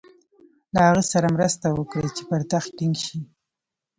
[0.73, 3.19] له هغه سره مرسته وکړي چې پر تخت ټینګ شي.